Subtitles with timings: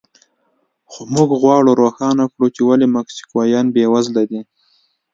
[0.91, 4.41] خو موږ غواړو روښانه کړو چې ولې مکسیکویان بېوزله دي.